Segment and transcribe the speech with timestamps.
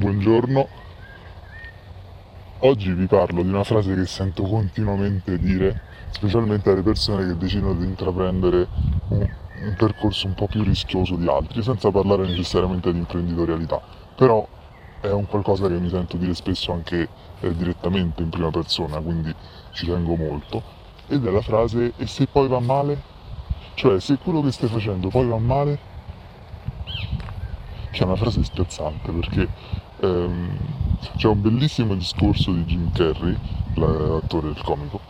[0.00, 0.66] Buongiorno.
[2.60, 7.74] Oggi vi parlo di una frase che sento continuamente dire, specialmente alle persone che decidono
[7.74, 8.66] di intraprendere
[9.08, 13.78] un, un percorso un po' più rischioso di altri, senza parlare necessariamente di imprenditorialità.
[14.16, 14.48] Però
[15.02, 17.06] è un qualcosa che mi sento dire spesso anche
[17.40, 19.34] eh, direttamente in prima persona, quindi
[19.72, 20.62] ci tengo molto.
[21.08, 23.02] Ed è la frase e se poi va male?
[23.74, 25.78] Cioè, se quello che stai facendo poi va male,
[27.90, 29.48] che è una frase spiazzante perché
[30.00, 30.56] ehm,
[31.16, 33.36] c'è un bellissimo discorso di Jim Carrey,
[33.74, 35.00] l'attore del comico,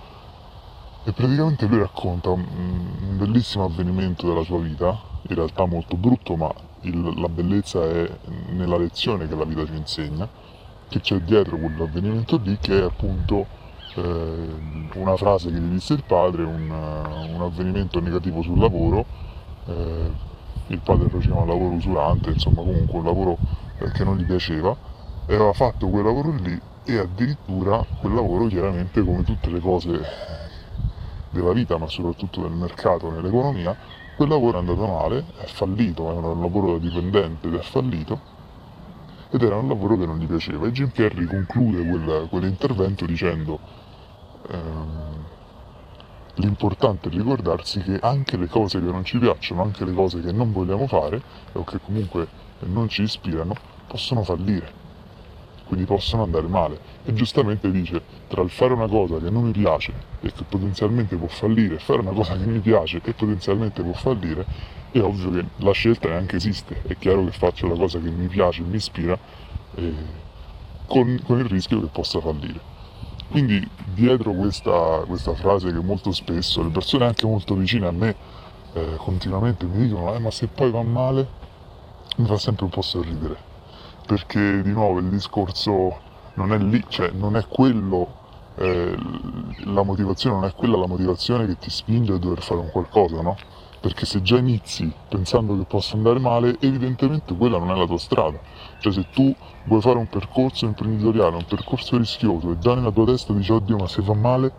[1.04, 4.98] e praticamente lui racconta un, bellissimo avvenimento della sua vita,
[5.28, 8.10] in realtà molto brutto, ma il, la bellezza è
[8.50, 10.28] nella lezione che la vita ci insegna,
[10.88, 13.46] che c'è dietro quell'avvenimento lì, che è appunto
[13.94, 14.48] eh,
[14.94, 19.04] una frase che gli disse il padre, un, un avvenimento negativo sul lavoro.
[19.66, 20.28] Eh,
[20.68, 23.38] il padre faceva un lavoro usurante, insomma comunque un lavoro
[23.92, 24.76] che non gli piaceva,
[25.26, 30.00] e aveva fatto quel lavoro lì e addirittura quel lavoro chiaramente come tutte le cose
[31.30, 33.76] della vita, ma soprattutto del mercato, nell'economia,
[34.16, 38.20] quel lavoro è andato male, è fallito, era un lavoro da dipendente ed è fallito
[39.30, 40.66] ed era un lavoro che non gli piaceva.
[40.66, 43.60] E Jim Carrey conclude quel, quell'intervento dicendo
[44.48, 44.99] ehm,
[46.40, 50.32] L'importante è ricordarsi che anche le cose che non ci piacciono, anche le cose che
[50.32, 51.20] non vogliamo fare
[51.52, 52.26] o che comunque
[52.60, 53.54] non ci ispirano,
[53.86, 54.72] possono fallire,
[55.66, 56.80] quindi possono andare male.
[57.04, 61.14] E giustamente dice, tra il fare una cosa che non mi piace e che potenzialmente
[61.14, 64.46] può fallire, e fare una cosa che mi piace e potenzialmente può fallire,
[64.92, 66.80] è ovvio che la scelta neanche esiste.
[66.86, 69.18] È chiaro che faccio la cosa che mi piace mi ispira,
[69.74, 69.94] eh,
[70.86, 72.69] con, con il rischio che possa fallire.
[73.30, 78.16] Quindi dietro questa, questa, frase che molto spesso le persone anche molto vicine a me
[78.72, 81.28] eh, continuamente mi dicono, eh, ma se poi va male,
[82.16, 83.36] mi fa sempre un po' sorridere.
[84.04, 85.96] Perché di nuovo il discorso
[86.34, 88.08] non è lì, cioè non è quello,
[88.56, 88.96] eh,
[89.64, 93.22] la motivazione non è quella la motivazione che ti spinge a dover fare un qualcosa,
[93.22, 93.36] no?
[93.80, 97.98] Perché se già inizi pensando che possa andare male, evidentemente quella non è la tua
[97.98, 98.38] strada.
[98.78, 103.06] Cioè se tu vuoi fare un percorso imprenditoriale, un percorso rischioso e già nella tua
[103.06, 104.52] testa dici oddio ma se va male,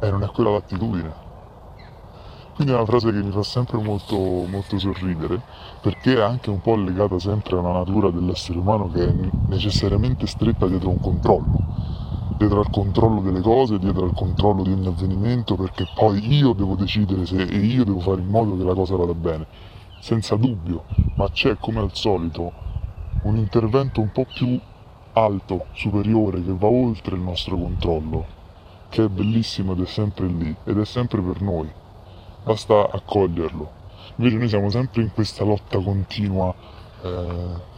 [0.00, 1.28] eh, non è quella l'attitudine.
[2.54, 5.40] Quindi è una frase che mi fa sempre molto, molto sorridere,
[5.80, 9.14] perché è anche un po' legata sempre a una natura dell'essere umano che è
[9.46, 11.69] necessariamente stretta dietro un controllo
[12.40, 16.74] dietro al controllo delle cose, dietro al controllo di ogni avvenimento, perché poi io devo
[16.74, 19.46] decidere se e io devo fare in modo che la cosa vada bene,
[20.00, 20.84] senza dubbio,
[21.16, 22.50] ma c'è come al solito
[23.24, 24.58] un intervento un po' più
[25.12, 28.24] alto, superiore, che va oltre il nostro controllo,
[28.88, 31.70] che è bellissimo ed è sempre lì, ed è sempre per noi,
[32.42, 33.70] basta accoglierlo.
[34.16, 36.54] Invece noi siamo sempre in questa lotta continua.
[37.02, 37.68] Eh,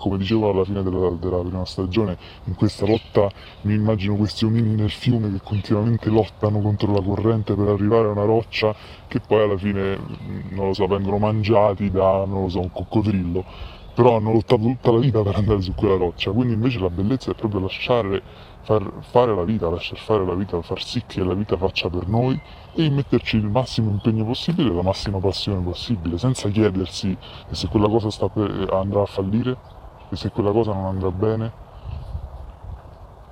[0.00, 3.30] come dicevo alla fine della, della, prima stagione, in questa lotta
[3.62, 8.12] mi immagino questi omini nel fiume che continuamente lottano contro la corrente per arrivare a
[8.12, 8.74] una roccia
[9.06, 12.72] che poi alla fine, mm, non lo so, vengono mangiati da, non lo so, un
[12.72, 13.44] coccodrillo.
[13.92, 17.32] Però hanno lottato tutta la vita per andare su quella roccia, quindi invece la bellezza
[17.32, 18.22] è proprio lasciare
[18.62, 22.06] far fare la vita, lasciar fare la vita, far sì che la vita faccia per
[22.06, 22.40] noi
[22.74, 27.14] e metterci il massimo impegno possibile, la massima passione possibile, senza chiedersi
[27.50, 29.78] se quella cosa per, andrà a fallire
[30.10, 31.52] e se quella cosa non andrà bene,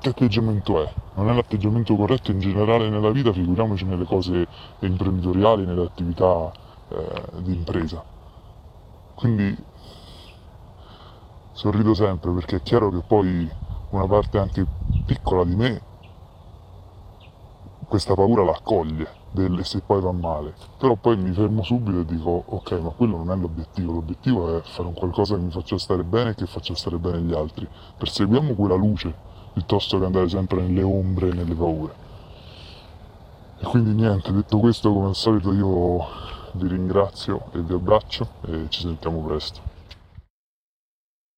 [0.00, 0.94] che atteggiamento è?
[1.15, 4.47] Non è l'atteggiamento corretto in generale nella vita, figuriamoci nelle cose
[4.81, 6.50] imprenditoriali, nelle attività
[6.88, 8.05] eh, di impresa.
[9.15, 9.56] Quindi
[11.50, 13.50] sorrido sempre perché è chiaro che poi
[13.91, 14.65] una parte anche
[15.05, 15.88] piccola di me
[17.88, 22.04] questa paura la accoglie del se poi va male, però poi mi fermo subito e
[22.04, 25.78] dico ok ma quello non è l'obiettivo, l'obiettivo è fare un qualcosa che mi faccia
[25.78, 27.66] stare bene e che faccia stare bene gli altri,
[27.97, 29.15] perseguiamo quella luce
[29.54, 32.06] piuttosto che andare sempre nelle ombre e nelle paure.
[33.59, 36.06] E quindi niente, detto questo come al solito io
[36.53, 39.77] vi ringrazio e vi abbraccio e ci sentiamo presto.